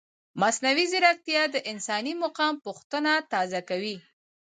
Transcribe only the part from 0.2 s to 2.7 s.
مصنوعي ځیرکتیا د انساني مقام